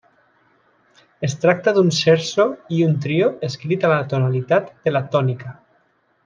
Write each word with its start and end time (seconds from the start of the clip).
Es 1.27 1.35
tracta 1.43 1.73
d'un 1.75 1.91
scherzo 1.97 2.45
i 2.77 2.81
un 2.87 2.95
trio 3.05 3.29
escrit 3.49 3.87
a 3.91 3.95
la 3.95 4.01
tonalitat 4.15 4.73
de 4.89 4.95
la 4.99 5.05
tònica. 5.17 5.55